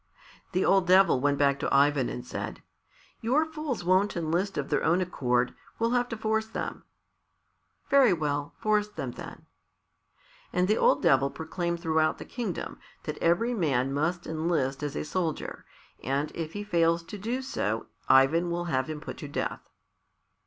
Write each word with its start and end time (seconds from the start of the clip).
The 0.53 0.65
old 0.65 0.87
Devil 0.87 1.19
went 1.19 1.37
back 1.37 1.59
to 1.59 1.71
Ivan 1.71 2.09
and 2.09 2.25
said, 2.25 2.63
"Your 3.21 3.45
fools 3.45 3.83
won't 3.83 4.17
enlist 4.17 4.57
of 4.57 4.69
their 4.69 4.83
own 4.83 4.99
accord; 4.99 5.53
we'll 5.77 5.91
have 5.91 6.09
to 6.09 6.17
force 6.17 6.47
them." 6.47 6.81
"Very 7.87 8.11
well; 8.11 8.55
force 8.57 8.87
them, 8.87 9.11
then." 9.11 9.45
And 10.51 10.67
the 10.67 10.75
old 10.75 11.03
Devil 11.03 11.29
proclaimed 11.29 11.81
throughout 11.81 12.17
the 12.17 12.25
kingdom 12.25 12.79
that 13.03 13.19
every 13.19 13.53
man 13.53 13.93
must 13.93 14.25
enlist 14.25 14.81
as 14.81 14.95
a 14.95 15.05
soldier, 15.05 15.65
and 16.03 16.31
if 16.33 16.53
he 16.53 16.63
fails 16.63 17.03
to 17.03 17.19
do 17.19 17.43
so 17.43 17.85
Ivan 18.09 18.49
will 18.49 18.65
have 18.65 18.89
him 18.89 19.01
put 19.01 19.19
to 19.19 19.27
death. 19.27 19.69